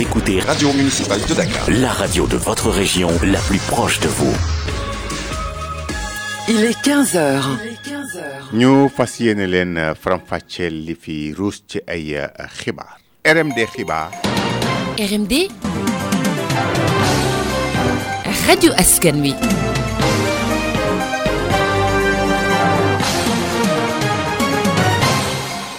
[0.00, 4.34] écoutez Radio Municipale de Dakar, la radio de votre région, la plus proche de vous.
[6.48, 7.42] Il est 15h.
[8.54, 11.34] Nous faisons une leen Lifi euh, fàcceel li fi
[13.26, 14.10] RMD Khibar.
[14.98, 15.50] RMD.
[18.48, 19.34] Radio Askanwi.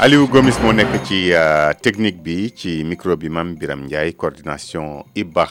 [0.02, 5.04] Aliou Gomis mo nekk ci euh, technique bi ci micro bi Mame Biram Ndiaye coordination
[5.14, 5.46] Iba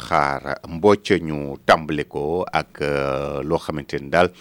[0.67, 4.33] mbocce Mbodj ñu tàmbale ko ak euh, loo xamante daal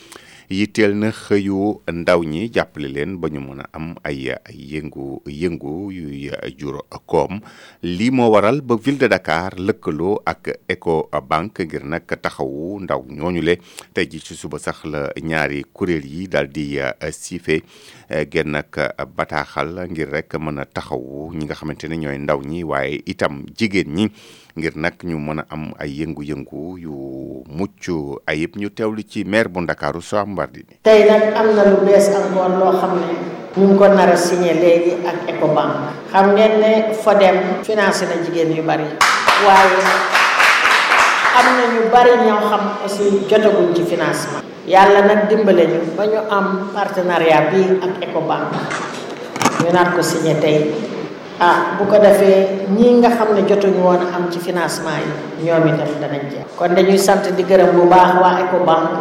[0.49, 5.91] yitteel na xëyu ndaw ñi jàppale leen ba ñu mën a am ay yëngu yëngu
[5.94, 7.38] yuy jur koom
[7.85, 13.05] lii moo waral ba ville de Dakar lëkkaloo ak Eco Bank ngir nag taxawu ndaw
[13.13, 13.60] ñooñu le
[13.93, 16.98] tey ji ci suba sax la ñaari kuréel yi daal di euh,
[18.10, 22.18] Eh, génn ak eh, bataaxal ngir rek mën a taxawu ñi nga xamante ne ñooy
[22.18, 24.05] ndaw ñi waaye itam jigéen ñi
[24.57, 26.96] ngir nag ñu mën a am ay yëngu-yëngu yu
[27.57, 27.85] mucc
[28.30, 31.85] ayib ñu teew teewlu ci maire bu Ndakaaru Soham Wardini tey nag am na lu
[31.85, 33.07] bees encore loo xam ne
[33.62, 34.52] ñu ko nar a signé
[35.10, 35.76] ak Ecobank
[36.12, 38.87] xam ngeen ne Fodem financé na jigéen yu bari
[39.46, 40.18] waaye
[41.38, 44.41] am na ñu bari ñoo xam aussi jotaguñ ci financement.
[44.68, 48.49] yàlla nag dimbale ñu ba ñu am partenariat bii ak Ecobank
[49.62, 50.70] ñu naat ko signé tey
[51.41, 55.05] ah bu ko defee ñii nga xam ne jotuñu woon am ci financement
[55.40, 56.48] yi ñoom itam danañ jeex.
[56.58, 58.91] kon dañuy sant di gërëm bu baax waa Ecobank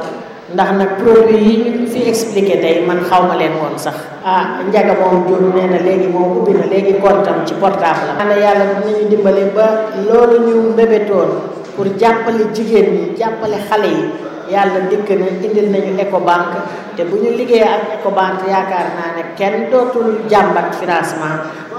[0.54, 3.96] ndax nag produit yi ñu fi expliqué tey man xaw ma leen woon sax.
[4.24, 8.16] ah njaga moom Diop nee na léegi moom ubbi na léegi kontam ci portable am.
[8.20, 9.66] maanaam yàlla dinañu dimbale ba
[10.06, 11.30] loolu ñu mbébétoon.
[11.78, 14.04] pour jàppale jigéen ñi jàppale xale yi
[14.52, 16.48] yàlla dikk na indil nañu Ecobank
[16.96, 21.38] te bu ñu liggéey ak Ecobank yaakaar naa ne kenn dootul jàmbat financement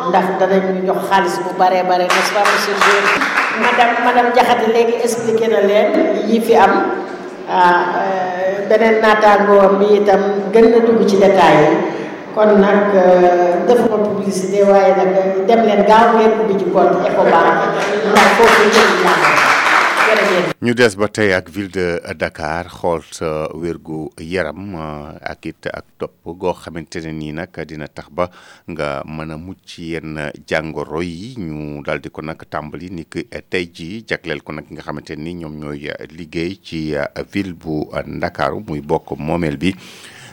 [0.09, 3.19] ndax danañu jox xaalis bu baree bare n'est-ce pas monsieur le
[3.65, 5.89] madame madame Diakhaté léegi expliqué na leen
[6.29, 6.73] yi fi am
[7.51, 10.21] ah, euh, beneen naataangoom bi itam
[10.53, 11.75] gën na dugg ci détails yi
[12.35, 14.93] kon nag euh, defuma publicité waaye
[15.47, 17.57] dem leen gaaw ngeen ubbi ci compte Ecobank
[18.11, 19.38] ndax foofu njëriñ la
[20.65, 21.87] ñu des ba tey ak ville de
[22.21, 27.53] Dakar xool sa wérgu yaram euh, ak it ak topp goo xamante ne nii nag
[27.69, 28.25] dina tax ba
[28.71, 30.17] nga mën a mucc ci yenn
[30.49, 33.21] jàngoro yi ñu daal ko nag tàmbali ni ki
[33.51, 35.81] tey jii jagleel ko nag nga xamante ni ñoom ñooy
[36.17, 39.73] liggéey ci euh, ville bu Ndakaaru muy bokk moomeel bi.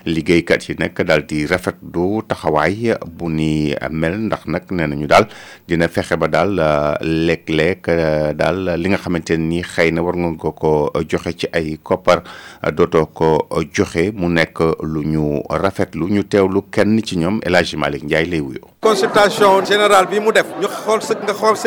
[0.06, 5.06] liggéeykat yi nag daal di rafet du taxawaay bu ni mel ndax nag nee nañu
[5.10, 5.26] daal
[5.66, 10.14] dina fexe ba daal euh, lekk-lekk euh, daal li nga xamante ni xëy na war
[10.16, 10.70] nga ko ko
[11.10, 12.22] joxe ci ay koppar
[12.62, 13.30] euh, dootoo ko
[13.74, 18.40] joxe mu nekk lu ñu rafetlu ñu teewlu kenn ci ñoom El Hadji Malick lay
[18.40, 20.66] wuyoo consultation générale bi mu def ñu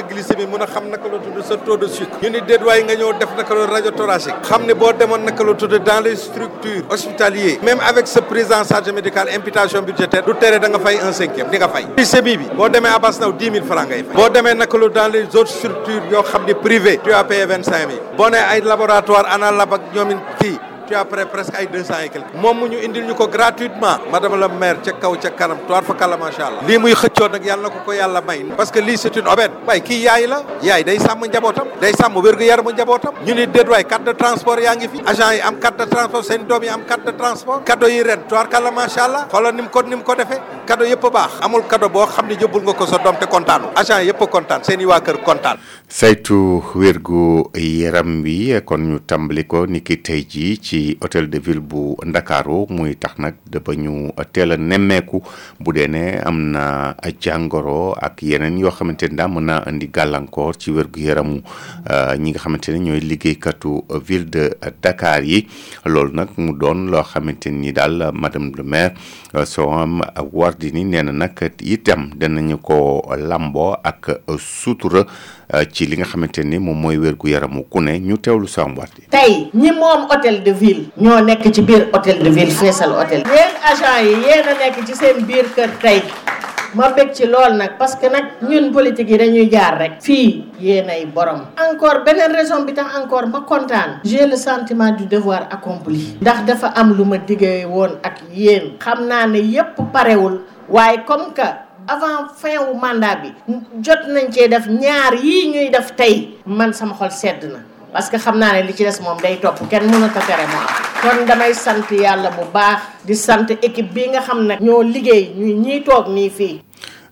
[0.07, 0.47] glycémie
[1.65, 2.95] taux de sucre ñu ni nga
[3.55, 9.29] la radio thoracique ne boo dans les structures hospitalières même avec ce présent charge médicale
[9.35, 12.45] imputation budgétaire du téré da nga un cinquième di nga fay bi
[12.89, 13.17] Abass
[13.67, 16.23] francs ngay fay dans les autres structures
[16.61, 17.99] privées tu as payé 25000
[18.67, 19.51] laboratoire ana
[20.89, 24.47] tu as près presque ay 200 et quelques mom ñu indil ñuko gratuitement madame la
[24.49, 27.77] maire ci kaw ci kanam toar fa kala machallah li muy xëccio nak yalla ko
[27.85, 30.97] ko yalla may parce que li c'est une aubaine way ki yaay la yaay day
[30.97, 34.87] sam njabotam day sam wergu yaram njabotam ñu ni deet way carte de transport yaangi
[34.89, 37.87] fi agent yi am carte de transport seen doom yi am carte de transport cadeau
[37.87, 41.63] yi ren toar kala machallah xolal nim ko nim ko defé cadeau yépp baax amul
[41.69, 44.85] cadeau bo xamni jëbul nga ko sa doom té contane agent yépp contane seen yi
[44.89, 50.78] wa kër contane saytu wergu yaram wi kon ñu tambali ko niki tay ji ci
[50.79, 53.15] ci hôtel de ville bu Ndakaro muy tax
[53.51, 55.01] de ba ñu téla a
[55.59, 60.53] bu dee ne amna na ak yenen yo xamanteni da mëna andi naa indi gàllankoor
[60.57, 61.41] ci wérgu yaramu
[61.89, 65.47] euh, ñi nga xamanteni ñoy liggéey katu ville de dakar yi
[65.85, 68.93] lool nak mu doon lo xamanteni dal madame le maire
[69.35, 75.03] euh, am wardini nee nak itam danañu ko lambo ak sutura
[75.53, 78.63] euh, ci li nga xamanteni mom moy mooy wérgu yaramu ku ne ñu teewlu sa
[78.63, 82.91] wardi tey ñi mom hôtel de ville ñoo nekk ci biir hôtel de ville feesal
[82.93, 86.01] hôtel yéen agent yi yéen a nekk ci seen biir kër tey
[86.73, 90.45] ma bég ci lool nag parce que nag ñun politique yi dañuy jaar rek fii
[90.59, 95.47] yéenay borom encore beneen raison bi tam encore ma kontaan j'ai le sentiment du devoir
[95.51, 100.41] accompli ndax dafa am lu ma diggee woon ak yéen xam naa ne yépp parewul
[100.69, 101.47] waaye comme que
[101.87, 103.29] avant fin wu mandat bi
[103.81, 108.09] jot nañ cee def ñaar yii ñuy def tey man sama xol sedd na parce
[108.09, 110.65] que xam naa ne li ci des moom day topp kenn mënut a tere moom
[111.01, 115.23] kon damay sant yàlla bu baax di sant équipe bi nga xam ne ñoo liggéey
[115.39, 116.55] ñuy ñiy toog nii fii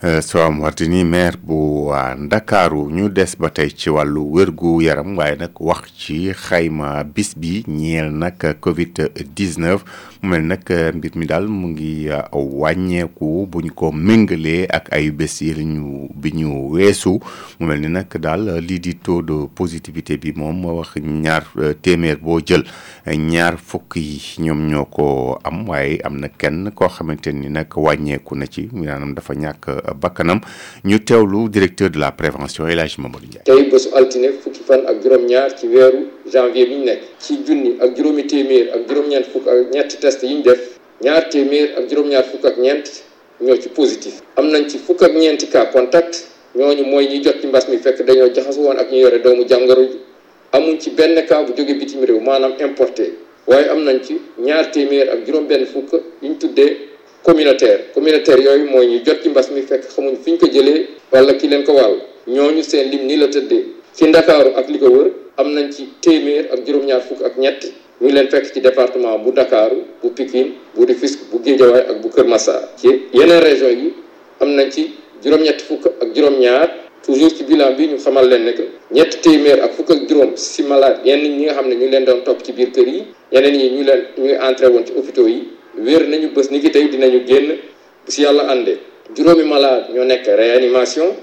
[0.06, 5.18] Euh, soam Wardini maire bu waa ndakaaru ñu des ba tey ci wàllu wërgu yaram
[5.18, 9.82] waaye nag wax ci xayma bis bi ñeel nag Covid 19
[10.22, 14.94] mu mel nag euh, mbir mi daal mu ngi euh, wàññeeku buñ ko méngalee ak
[14.94, 17.18] ay bés ñu bi ñu weesu
[17.60, 21.42] mu mel ni nag daal lii di taux de positivité bi moom wax ñaar
[21.82, 22.64] téeméer boo jël
[23.08, 27.74] ñaar fukk yi ñoom ñoo ko am waaye am na kenn koo xamante ni nag
[27.76, 29.87] wàññeeku na ci maanaam dafa ñàkk.
[29.94, 30.42] bakkanam
[30.84, 34.34] ñu teewlu directeur de la prévention elage Mamadou Ndiaye.
[34.68, 36.58] fan ak ñaar ci janvier
[44.68, 46.24] test contact
[57.28, 60.88] communautaire communautaire yooyu mooy ñu jot ci mbas mi fekk xamuñ fi ñu ko jëlee
[61.12, 61.74] wala ki leen ko
[62.28, 63.66] ñooñu seen lim ni la tëddee
[63.96, 65.08] ci ndakaaru ak li wër
[65.38, 67.38] am ci téeméer ak ñaar ak
[68.00, 69.32] ñu leen fekk ci département bu
[70.02, 70.92] bu Pikine bu bu
[71.76, 72.10] ak bu
[72.80, 73.94] ci yeneen région yi
[74.40, 74.92] am ci
[75.22, 75.64] juróom-ñett
[76.62, 76.72] ak
[77.06, 77.98] toujours ci bilan bi ñu
[78.30, 78.54] leen
[78.92, 79.20] ñett
[79.66, 83.04] ak ak malade nga ñu leen doon ci biir yi
[83.34, 83.86] yeneen yi ñu
[84.98, 85.28] hôpitaux
[85.78, 87.48] wér nañu bés ni ki tey dinañu génn
[88.06, 88.78] bu si yàlla àndee
[89.16, 91.14] juróomi malade ñoo nekk réanimation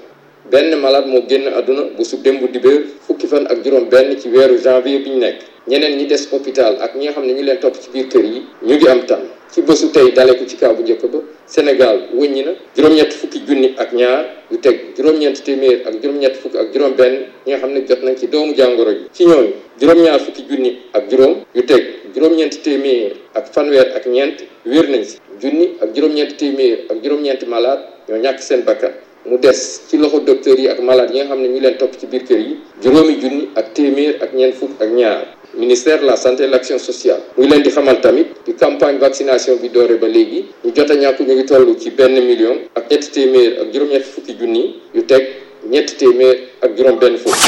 [0.50, 4.28] benn malade moo génn aduna bu su démb dibéer fukki fan ak juróom benn ci
[4.28, 5.36] weeru janvier bi ñu nekk
[5.66, 8.24] ñeneen ñi des hôpital ak ñi nga xam ne ñu leen topp ci biir kër
[8.24, 9.20] yi ñu ngi am tan
[9.52, 13.42] ci bésu tey dale ko ci kaa bu njëkk ba Sénégal wëññi na juróom-ñett fukki
[13.46, 17.16] junni ak ñaar yu teg juróom-ñeent téeméer ak juróom-ñett fukki ak juróom benn
[17.46, 21.10] ñi nga xam ne jot nañ ci doomu jàngoro ci ñooñu juróom-ñaar fukki junni ak
[21.10, 21.82] juróom yu teg
[22.14, 27.46] juróom-ñeenti téeméer ak fanweer ak ñeent wér nañ si junni ak juróom-ñeenti téeméer ak juróom-ñeenti
[27.50, 28.92] malade ñoo ñàkk seen bakkan
[29.26, 31.98] mu des ci loxo docteur yi ak malade yi nga xam ne ñu leen topp
[31.98, 32.54] ci biir kër yi
[32.84, 36.52] juróomi junni ak téeméer ak ñeent fukk ak ñaar ministère de la santé et de
[36.52, 40.70] l'action sociale muy leen di xamal tamit di campagne vaccination bi doore ba léegi ñu
[40.76, 44.36] jot a ñàkk ñu ngi toll ci benn million ak ñetti téeméer ak juróom-ñetti fukki
[44.38, 47.40] junni yu teg ñetti téeméer ak juróom benn fukk.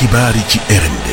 [0.00, 1.08] xibaar ci RND.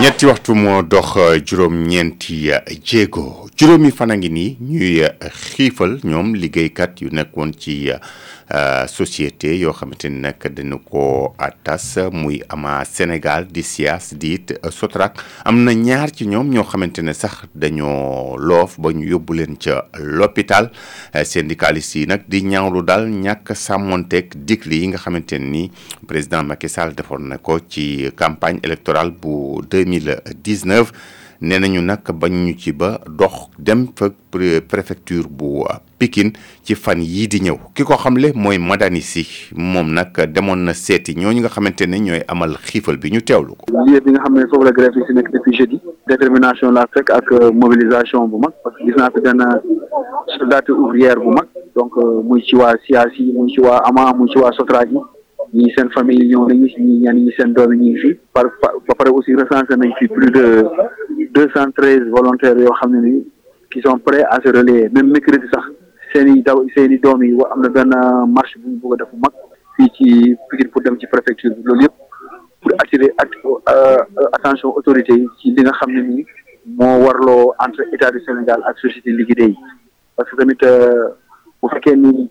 [0.00, 2.48] ñetti waxtu moo dox eh, juróom-ñeenti
[2.84, 5.12] jéego eh, juróomi fan a ngi nii ñuy eh,
[5.52, 7.92] xiifal ñoom liggéeykat yu nekkoon ci
[8.54, 11.34] Euh, société yoo xamante ni nag dañu ko
[11.64, 15.14] tas muy ama Sénégal di SIAS di it euh, SOTRAC
[15.48, 19.56] am na ñaar ci ñoom ñoo xamante ne sax dañoo loof ba ñu yóbbu leen
[19.56, 20.68] ca l'hôpital
[21.16, 25.70] euh, syndicalistes yi nag di ñaawlu daal ñàkk sàmmonteeg digli yi nga xamante ni
[26.06, 30.92] président Macky Sall defoon na ko ci campagne électorale bu 2019
[31.42, 35.64] nee ñu nag bañ ñu ci ba dox dem fa préfecture bu
[35.98, 40.64] Pikine ci fan yii di ñëw ki ko xamle mooy Madani Si moom nag demoon
[40.64, 43.64] na seeti ñooñu nga xamante ne ñooy amal xiifal bi ñu teewlu ko.
[43.86, 45.80] lieu bi nga xam ne foofu la grève yi nekk depuis jeudi.
[46.06, 49.42] détermination laa fekk ak euh, mobilisation bu mag parce naa fi benn
[50.38, 51.46] soldate ouvrière bu mag
[51.76, 54.88] donc euh, muy ci waa siyaas yi muy ci waa ama muy ci waa sotraaj
[55.52, 58.94] ni sen famille ñëw ni si ñii ñaan ñi seen doom yi fi par ba
[58.96, 60.64] pare aussi recenser nañ fi plus de
[61.34, 63.26] 213 volontaires yoo xam ne ni
[63.70, 65.64] qui sont prêts à se relayer même mercredi sax
[66.12, 67.92] seen i daw seen i doom yi am na benn
[68.32, 69.34] marche bu ñu bëgg a def bu mag
[69.76, 71.94] fii ci Pikine pour dem ci préfecture bi loolu yëpp
[72.60, 73.12] pour attirer
[73.68, 73.98] euh,
[74.32, 76.26] attention autorités yi ci li nga xam ne nii
[76.80, 79.56] moo warloo entre état du Sénégal ak société liggéey yi
[80.16, 81.08] parce que tamit euh,
[81.62, 82.30] bu fekkee ni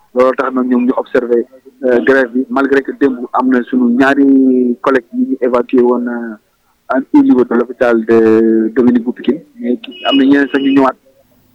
[0.13, 1.45] loolu tax nag ñoom ñu observé
[1.87, 6.07] euh, grève bi malgré que démb am na suñu ñaari collègues yi ñu évacué woon
[6.07, 10.71] euh, au niveau de l'hôpital de Dominique bu Pikine mais am na ñeneen sax ñu
[10.75, 10.97] ñëwaat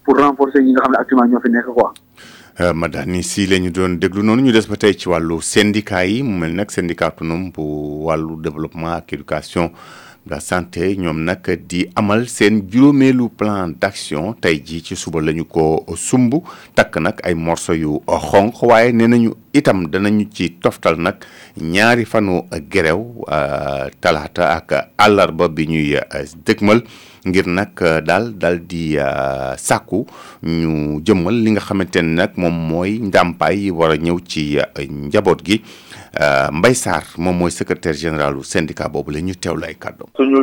[0.05, 1.93] pour renforcer ñi nga xam ne actuellement ñoo fi nekk quoi.
[2.61, 6.07] Euh, Madani si la ñu doon déglu noonu ñu des ba tey ci wàllu syndicat
[6.07, 7.63] yi mu mel nag syndicat autonome bu
[8.07, 9.71] wàllu développement ak éducation.
[10.29, 15.45] la santé ñoom nak di amal sen juróomeelu plan d'action tey jii ci suba lañu
[15.47, 16.43] ko sumbu
[16.75, 21.23] tak nak ay morso yu xonq waaye nee itam danañu ci toftal nak
[21.61, 26.83] ñaari fanu gerew euh, talata ak àllarba bi ñuy euh, dëgmal
[27.25, 28.99] ngir nak euh, dal dal di
[29.57, 30.05] sàkku
[30.43, 33.01] ñu jëmmal li nga xamante ne nag moom mooy
[33.71, 34.59] wara yi a ci
[35.09, 35.63] njaboot gi
[36.17, 40.09] Euh, Mbaye Sarr moom mooy secrétaire général u syndicat boobu la ñu teewlu ay kàddoom.
[40.17, 40.41] suñu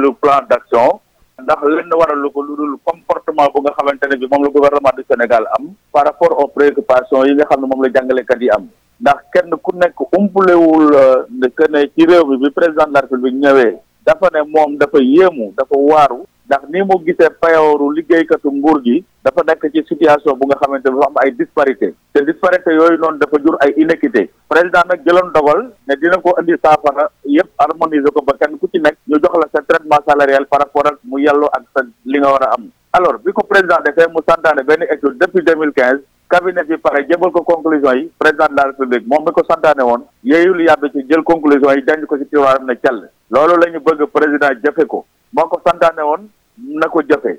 [0.00, 1.00] lu plan d'action.
[1.36, 4.94] ndax lenn waralu ko lu dul comportement bu nga xamante ne bi moom la gouvernement
[4.96, 5.68] du Sénégal am.
[5.92, 8.68] par rapport aux préoccupations yi nga xam ne moom la kat yi am.
[8.98, 11.24] ndax kenn ku nekk umpulewul euh,
[11.54, 13.76] que ne ci réew mi bi président de la République bi ñëwee.
[14.06, 16.24] dafa ne moom dafa yéemu dafa waaru.
[16.46, 20.86] ndax ni mu gisee payooru liggéeykatu nguur gi dafa nekk ci situation bu nga xamante
[20.88, 25.32] dafa am ay disparité te disparité yooyu noonu dafa jur ay inéquité président nag jëloon
[25.34, 29.18] dogal ne dina ko indi saafara yëpp harmoniser ko ba kenn ku ci nekk ñu
[29.26, 31.82] jox la sa traitement salarial par rapport ak mu yelloo ak sa
[32.14, 35.42] li nga war a am alors bi ko président defee mu santaane benn étude depuis
[35.50, 36.00] deux mille quinze
[36.30, 39.82] cabinet bi pare jébal ko conclusion yi président de la république moom mi ko santaane
[40.22, 45.04] jël conclusion yi denc ko ci tiroiram la ñu bëgg président jëfe ko
[45.36, 46.28] moo ko santaane woon
[46.76, 47.36] Nako ko jëfee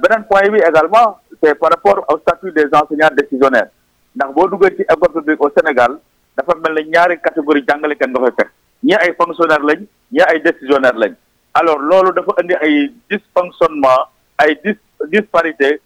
[0.00, 3.68] beneen point bi également c'est par rapport au statut des enseignants décisionnaires
[4.16, 5.98] ndax boo duggee ci école au Sénégal
[6.36, 8.48] dafa mel ne ñaari catégorie jàngalekat nga
[8.82, 9.64] Il y a ay fonctionnaires
[10.16, 11.12] y a ay décisionnaires lañ
[11.54, 14.02] alors loolu dafa indi ay dysfonctionnement
[14.38, 14.74] ay dis
[15.12, 15.80] disparité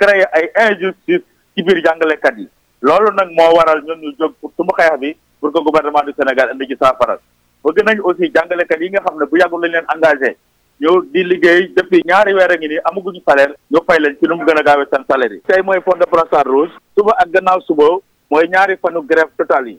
[0.00, 1.22] créer ay injustice
[1.54, 2.46] ci biir jàngalekat yi
[2.82, 6.12] loolu nag moo waral nous ñu jóg pour sumu xeex bi pour que gouvernement du
[6.12, 7.16] Sénégal indi ci saafara
[7.64, 10.36] bëgg nañ aussi jàngalekat yi nga xam ne bu yàggul lañ engagé
[10.80, 14.24] ñëw di liggéey depuis ñaari weer a ngi nii amaguñu salaire ñu fay leen ci
[14.26, 15.40] nu mu gën gaawee seen salaire yi.
[15.44, 19.68] tey mooy fond de brassard rouge suba ak gannaaw suba mooy ñaari fanu grève total
[19.68, 19.76] yi.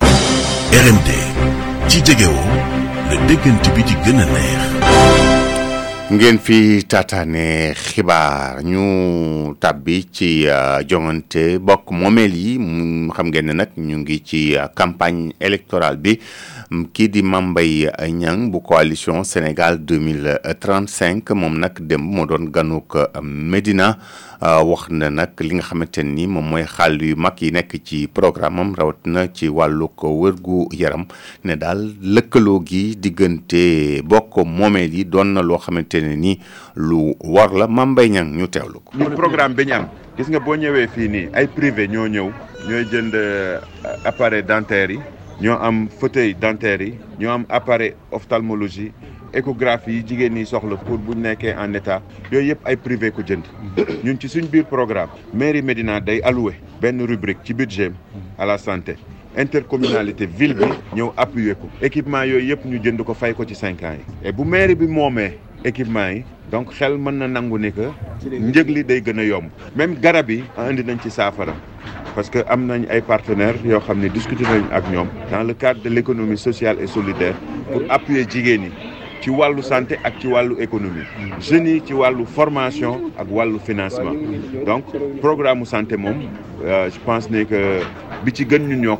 [0.77, 1.09] RMD
[1.89, 2.45] ci jegewoo
[3.09, 4.61] la déggante bi di gën neex.
[6.11, 13.47] ngeen fi taataane xibaar ñu bi ci euh, jongante bokk moomeel yi mu xam ngeen
[13.49, 16.19] ne nag ñu ngi ci euh, campagne électorale bi
[16.71, 22.95] kii di mambay Mbaye Niang bu coalition Sénégal 2035 moom nag dem moo doon ganuk
[22.95, 23.99] euh, Médina
[24.41, 27.75] euh, wax na nag li nga xamante ni moom mooy xàll yu mag yi nekk
[27.83, 31.05] ci programme rawat na ci wàllu ko wërgu yaram
[31.43, 36.39] ne daal lëkkaloo gi diggante bokk moomeel yi doon na loo xamante ne ni
[36.75, 38.97] lu war la Mame Mbaye Niang ñu teewlu ko.
[38.97, 39.83] ñu programme bi ñu
[40.15, 42.31] gis nga boo ñëwee fii nii ay privé ñoo ñëw
[42.67, 43.59] ñooy jënd euh,
[44.05, 44.99] appareil dentaire yi.
[45.39, 48.91] ñoo am fauteuil dentaire yi ñoo am appareil ophtalmologie
[49.33, 53.21] échographie yi jigéen ñi soxla pour buñ nekkee en état yooyu yëpp ay privé ko
[53.25, 53.43] jënd
[54.03, 57.91] ñun ci suñ biir programme mairie Médina day alloué benn rubrique ci budget
[58.37, 58.95] à la santé
[59.37, 60.65] intercommunalité ville bi
[60.97, 64.27] ñëw appuyé ko équipement yooyu yëpp ñu jënd ko fay ko ci cinq ans yi
[64.27, 67.89] et bu mairie bi moomee équipement yi donc xel mën na nangu ni que
[68.27, 71.55] njëg li day gën a yomb même garab yi andi nañ ci saafara
[72.15, 74.09] parce que am nañ ay partenaires qui xamné
[74.71, 74.99] avec nous,
[75.31, 77.35] dans le cadre de l'économie sociale et solidaire
[77.71, 78.69] pour appuyer jigéen
[79.21, 81.05] ci walu santé ak ci walu économie
[81.39, 81.93] ci
[82.27, 84.15] formation ak le financement
[84.65, 84.85] donc
[85.21, 87.81] programme santé euh, je pense ne que
[88.25, 88.99] bi ci gën ñun yor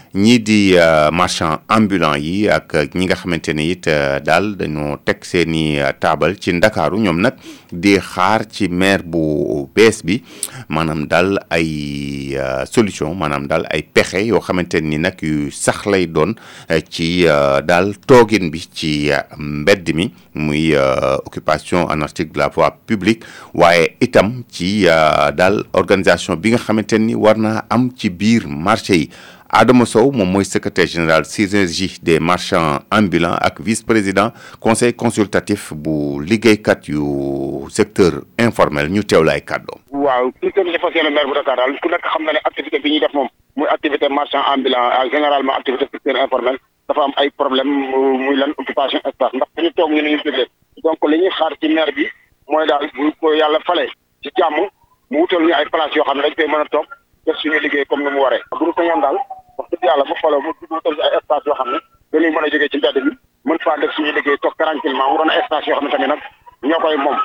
[0.13, 4.57] ni di euh, marchand ambulant yi ak euh, ñi nga xamante ni it euh, daal
[4.59, 6.35] dañoo teg seen i table.
[6.37, 7.35] ci ndakaaru ñoom nag
[7.71, 10.19] di xaar ci maire bu bees bi
[10.67, 11.07] maanaam
[11.49, 12.35] ay
[12.67, 16.35] solution manam dal ay pexe yoo xamante ni nag yu sax lay doon
[16.89, 20.11] ci daal toogin bi ci mbedd mi
[21.25, 27.15] occupation anarchique de la voie publique waaye itam ci dal organisation bi nga xamante ni
[27.69, 29.09] am ci biir marché yi
[29.53, 34.31] Adam Sow mon le secrétaire général synergie des marchands ambulants et vice-président
[34.61, 36.39] conseil consultatif pour du
[37.69, 39.01] secteur informel New
[59.81, 61.79] sant yàlla bu xoolee mu mu tam si ay espace yoo xam ne
[62.11, 63.11] dañuy mën a jógee ci mbedd bi
[63.49, 66.19] mën faa def suñuy liggéey toog tranquillement mu doon espace yoo xam ne tamit nag
[66.69, 67.17] ñoo koy moom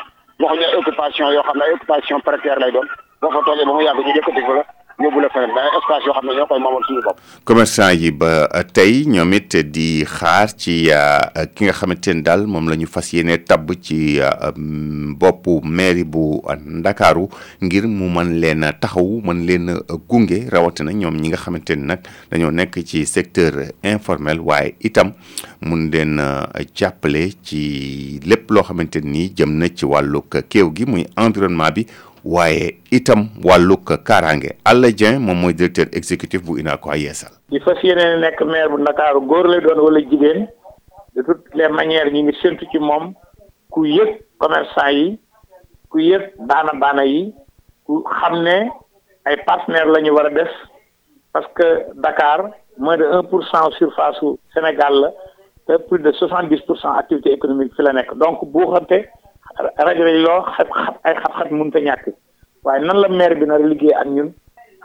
[0.44, 2.88] waxuñu occupation yoo xam ne ay occupation précaire lay doon
[3.20, 4.64] boo fa toogee ba mu yàgg ñu yëkkati fa la
[4.98, 7.18] yóbbu la feneen mais espace yoo xam ne ñoo koy moomal suñu bopp.
[7.44, 12.22] commerçant yi ba euh, tey ñoom it di xaar ci euh, ki nga xamante ne
[12.22, 17.28] daal moom la ñu fas yéene tabb ci euh, mm, boppu mairie bu ndakaaru
[17.62, 19.74] ngir mu mën leen taxaw mën leen
[20.08, 22.00] gunge rawatina ñoom ñi nga xamante ne nag
[22.30, 25.12] dañoo nekk ci secteur informel waaye itam
[25.60, 26.20] mun leen
[26.74, 31.86] jàppale ci lépp loo xamante ni jëm na ci wàllug kéew gi muy environnement bi
[32.34, 37.32] waaye itam wàllug karange Alla dien moom mooy directeur exécutif bu UNACOIS Yeesal.
[37.54, 40.48] di fas yéene nekk maire bu Ndakaaru góor lay doon wala jigéen
[41.14, 43.14] de toutes les manières ñu ngi séntu ci moom
[43.70, 45.18] ku yëg commerçant yi
[45.88, 47.32] ku yëg baana baana yi
[47.86, 48.58] ku xam ne
[49.24, 50.50] ay partenaire la ñu war a def
[51.32, 55.10] parce que Dakar moins de un pour cent surface su Sénégal la
[55.66, 59.04] te plus de soixante dix pour cent activité économique fi la nekk donc buuxante.
[59.58, 60.68] rajo yi loo xam
[61.02, 62.06] ay xat xat mën ta ñàkk
[62.64, 64.28] waaye nan la maire bi nar liggéey ak ñun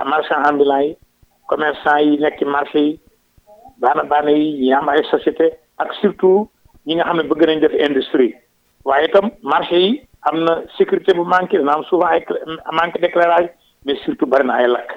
[0.05, 0.95] marchand ambulant yi
[1.47, 2.99] commerçant yi nekk marché yi
[3.81, 6.47] baana baana yi ñi am ay société ak surtout
[6.87, 8.33] ñi nga xam ne bëgg nañ def industrie
[8.85, 12.23] waaye itam marché yi am na sécurité bu manqué dana am souvent ay
[12.71, 13.49] manque d'éclairage
[13.85, 14.89] mais surtout bari na ay lakk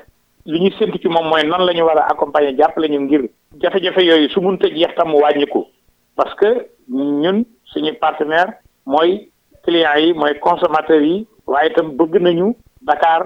[0.47, 3.23] li ñu séntu ci moom mooy nan la ñu war a accompagner jàppale ñu ngir
[3.63, 5.67] jafe-jafe yooyu su munta jeex tam mu wàññiku
[6.17, 6.49] parce que
[6.89, 7.39] ñun
[7.71, 8.53] suñu partenaire
[8.87, 9.31] mooy
[9.67, 11.17] clients yi mooy consommateurs yi
[11.53, 12.49] waaye itam bëgg nañu
[12.89, 13.21] Dakar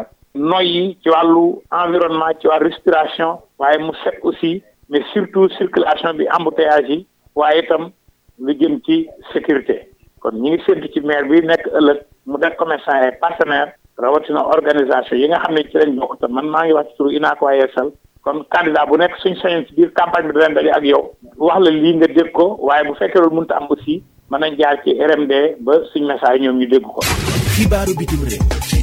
[0.51, 1.45] noyyi ci wàllu
[1.83, 4.53] environnement ci wàllu respiration waaye mu set aussi
[4.91, 6.99] mais surtout circulation bi embouteillage yi
[7.43, 7.91] waaye itam
[8.39, 9.01] lu jëm ci
[9.33, 9.79] sécurité
[10.21, 13.75] kon ñi ngi séntu ci maire bi nekk ëllëg mu def commerçant ay partenaires
[14.07, 16.97] rawatina organisation yi nga xam ne ci lañ bokk te man maa ngi wax ci
[16.97, 17.91] turu Unacois Yeessal
[18.25, 21.61] kon candidat bu nekk suñ sañoon ci biir campagne bi danañ daje ak yow wax
[21.61, 24.03] la lii nga dégg ko waaye bu fekkee loolu mënut am aussi.
[24.31, 25.33] mën nañ jaar ci RMD
[25.65, 27.01] ba suñ message ñoom ñu dégg ko.
[27.55, 28.77] xibaaru bitim réew ci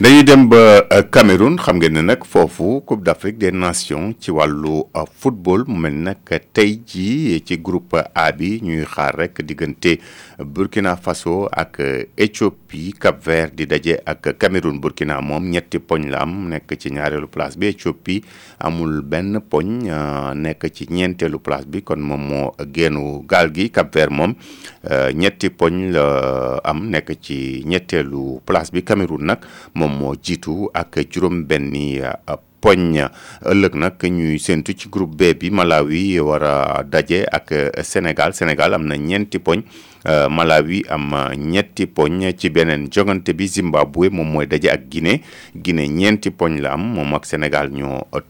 [0.00, 4.32] dañuy dem ba euh, Cameroun xam ngeen ne nag foofu Coupe d'Afrique des Nations ci
[4.32, 6.16] wàllu euh, football mu mel nag
[6.52, 10.00] tey jii ci groupe A bi ñuy xaar rek diggante
[10.40, 16.24] Burkina Faso ak euh, Éthiopie Cap-Vert di daje ak Cameroun Burkina moom ñetti poñ la
[16.26, 18.24] am nekk ci ñaareelu place bi Éthiopie
[18.58, 19.86] amul benn poñ
[20.34, 24.34] nekk ci ñeenteelu place bi kon moom moo génnu gaal Cap-Vert moom
[25.14, 29.38] ñetti poñ la am nekk ci ñetteelu place bi Cameroun nag.
[29.84, 32.16] mom mo jiitu ak juróom benni uh,
[32.64, 32.96] poñ
[33.44, 37.52] ëllëg nak ñuy sentu ci groupe B bi Malawi wara dajé à ak
[37.84, 43.46] Sénégal Sénégal amna ñenti pogne poñ euh, Malawi am ñetti poñ ci benen jogante bi
[43.52, 45.20] Zimbabwe mom moy dajé ak Guinée
[45.54, 48.24] Guinée ñenti poñ la am mom ak Sénégal ño à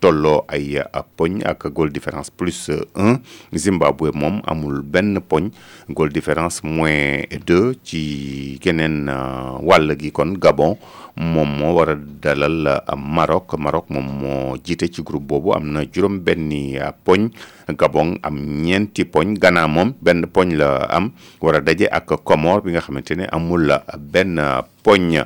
[0.50, 0.80] ay
[1.16, 3.20] poñ ak goal différence plus un
[3.54, 5.50] Zimbabwe mom amul benn poñ
[5.88, 10.74] goal différence moins deux ci kenen euh, wàll gi kon Gabon
[11.16, 16.18] mom mo wara dalal Maroc Maroc mom moo jiite ci groupe boobu am na juróom
[16.24, 17.28] benni ah, poñ
[17.68, 22.72] Gabon am ñeenti poñ Ghana moom benn poñ la am war daje ak Comore bi
[22.72, 23.68] nga xamante ne amul
[24.12, 24.40] benn
[24.82, 25.22] poñ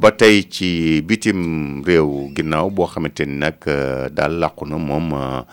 [0.00, 5.08] ba tey ci bitim réew ginnaaw boo xamante ni nag ah, daal làqu na moom
[5.14, 5.44] ah,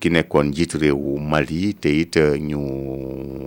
[0.00, 2.60] ki nekkoon njiitu réewu Mali te it uh, ñu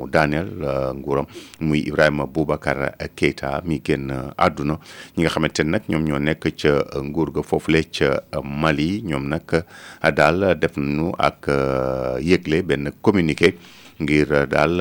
[0.10, 1.26] daaneel uh, nguuram
[1.60, 4.78] muy Ibrahima Boubacar Keita mi génn àdduna
[5.18, 9.02] ñi nga xamante ne nag ñoom ñoo nekk ca uh, nguur ga foofule ca Mali
[9.06, 9.66] ñoom nag
[10.16, 11.48] daal def nañu ak
[12.22, 13.58] yëgle benn communiqué.
[13.98, 14.78] ngir daal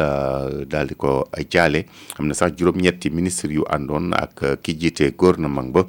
[0.68, 1.86] daal di ko jaale
[2.18, 5.88] am na sax juróom-ñetti ministre yu àndoon ak ki jiite gouvernement ba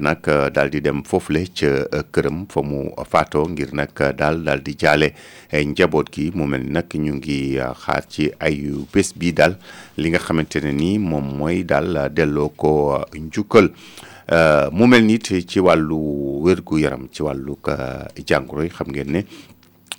[0.00, 4.10] nag euh, daal di dem foofule ca euh, këram fa mu faatoo ngir nag euh,
[4.18, 5.12] daal daal di jaale
[5.52, 7.38] njaboot gi mu mel ni nag ñu ngi
[7.84, 9.54] xaar ci ay bés bi daal
[9.96, 13.68] li nga xamante ne ni moom mooy daal delloo ko njukkal.
[14.72, 16.00] mu mel ni ci wàllu
[16.44, 17.56] wér yaram ci wàllu
[18.26, 19.22] jàngoro yi xam ngeen ne.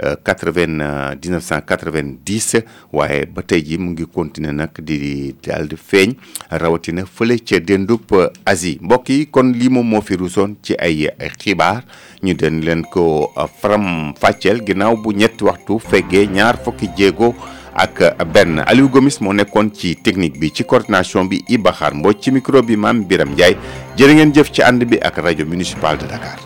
[0.00, 6.14] 1990 waaye ba tey ji mu ngi continuer nag di daal feeñ
[6.50, 8.06] rawatina fële ca dendub
[8.46, 11.08] asi mbokk yi kon lii moom moo fi ruusoon ci ay
[11.38, 11.82] xibaar
[12.22, 13.30] ñu den leen ko
[13.60, 17.34] faram fàcceel ginnaaw bu ñetti waxtu feggee ñaar fokki jéego
[17.74, 22.20] ak benn Aliou Gomis moo nekkoon ci technique bi ci coordination bi Iba Xaar Mbodj
[22.22, 23.54] ci micro bi Mame Biram Ndiaye
[23.98, 26.38] jërë ngeen jëf ci ànd bi ak rajo municipal de Dakar.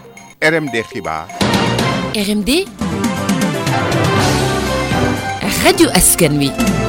[0.45, 1.25] RMD xibaar.
[2.13, 2.49] RMD.
[5.65, 6.82] Radio Ascanui.